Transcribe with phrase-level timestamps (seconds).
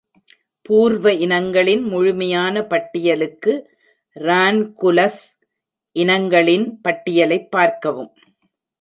[0.61, 3.53] பூர்வ இனங்களின் முழுமையான பட்டியலுக்கு
[4.15, 5.23] “ரான்குலஸ்”
[5.95, 8.11] இனங்களின் பட்டியலைப் பார்க்கவும்.